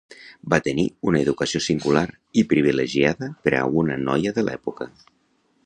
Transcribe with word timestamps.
Va 0.51 0.57
tenir 0.67 0.85
una 1.09 1.19
educació 1.25 1.61
singular 1.65 2.03
i 2.43 2.45
privilegiada 2.53 3.29
per 3.45 3.55
a 3.59 3.63
una 3.83 3.99
noia 4.09 4.35
de 4.39 4.49
l’època. 4.49 4.89